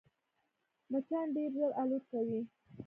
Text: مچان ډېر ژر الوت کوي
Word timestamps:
مچان 0.91 1.25
ډېر 1.35 1.49
ژر 1.57 1.69
الوت 1.81 2.03
کوي 2.11 2.41